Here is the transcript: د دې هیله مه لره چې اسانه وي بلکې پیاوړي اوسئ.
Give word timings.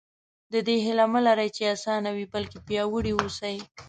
د 0.53 0.55
دې 0.67 0.77
هیله 0.85 1.05
مه 1.13 1.21
لره 1.27 1.45
چې 1.55 1.63
اسانه 1.75 2.09
وي 2.15 2.25
بلکې 2.33 2.57
پیاوړي 2.67 3.13
اوسئ. 3.15 3.55